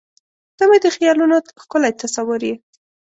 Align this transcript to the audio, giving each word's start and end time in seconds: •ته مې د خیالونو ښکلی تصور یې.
•ته 0.57 0.63
مې 0.69 0.77
د 0.83 0.87
خیالونو 0.95 1.35
ښکلی 1.61 1.91
تصور 2.01 2.41
یې. 2.49 2.55